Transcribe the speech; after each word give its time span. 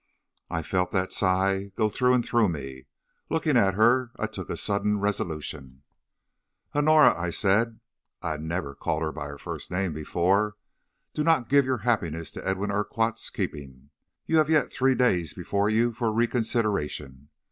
"I 0.49 0.63
felt 0.63 0.89
that 0.93 1.13
sigh 1.13 1.65
go 1.75 1.87
through 1.87 2.15
and 2.15 2.25
through 2.25 2.49
me. 2.49 2.87
Looking 3.29 3.55
at 3.55 3.75
her 3.75 4.09
I 4.17 4.25
took 4.25 4.49
a 4.49 4.57
sudden 4.57 4.99
resolution. 4.99 5.83
"'Honora,' 6.73 7.15
I 7.15 7.29
said 7.29 7.79
(I 8.19 8.31
had 8.31 8.41
never 8.41 8.73
called 8.73 9.03
her 9.03 9.11
by 9.11 9.27
her 9.27 9.37
first 9.37 9.69
name 9.69 9.93
before), 9.93 10.55
'do 11.13 11.23
not 11.23 11.49
give 11.49 11.65
your 11.65 11.77
happiness 11.85 12.35
into 12.35 12.49
Edwin 12.49 12.71
Urquhart's 12.71 13.29
keeping. 13.29 13.91
You 14.25 14.39
have 14.39 14.49
yet 14.49 14.73
three 14.73 14.95
days 14.95 15.35
before 15.35 15.69
you 15.69 15.93
for 15.93 16.11
reconsideration. 16.11 17.29